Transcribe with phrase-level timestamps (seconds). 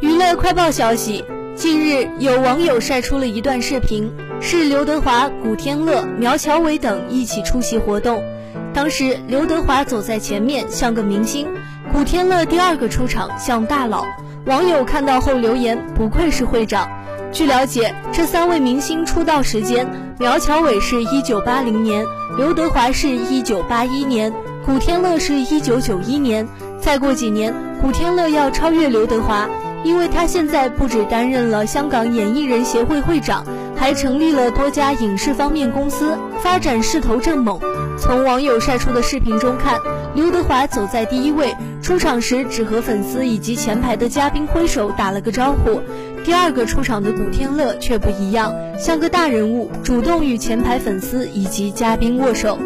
[0.00, 1.24] 娱乐快报消息：
[1.54, 8.22] 近日，有网友晒出了一段视频，是刘德华、古天乐、苗侨伟等一起出席活动。
[8.74, 11.46] 当时，刘德华走在前面，像个明星；
[11.92, 14.04] 古天乐第二个出场，像大佬。
[14.46, 16.88] 网友看到后留言：“不愧是会长。”
[17.30, 19.88] 据了解，这三位明星出道时间，
[20.18, 22.04] 苗侨伟是一九八零年，
[22.36, 24.32] 刘德华是一九八一年，
[24.66, 26.46] 古天乐是一九九一年。
[26.80, 29.48] 再过几年，古天乐要超越刘德华。
[29.84, 33.44] 因为他现在不止担任了香港演艺人协会会长，
[33.76, 37.60] 还成立了多家影视方面公司，发展势头正猛。
[37.98, 39.78] 从网友晒出的视频中看，
[40.14, 45.80] 刘德华走在第一位，出场时只和粉丝以及前排的嘉宾挥手打了个招呼。
[46.24, 52.58] 第二个出场的古天乐却不一样，像个大人物，主动与前排粉丝以及嘉宾握手。